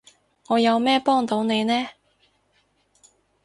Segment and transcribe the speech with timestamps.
[0.47, 1.89] 我有咩幫到你呢？